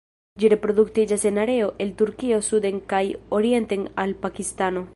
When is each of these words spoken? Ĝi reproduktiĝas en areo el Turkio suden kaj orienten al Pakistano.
Ĝi 0.43 0.47
reproduktiĝas 0.51 1.25
en 1.29 1.37
areo 1.41 1.67
el 1.85 1.91
Turkio 1.99 2.39
suden 2.47 2.81
kaj 2.95 3.03
orienten 3.41 3.85
al 4.05 4.17
Pakistano. 4.25 4.85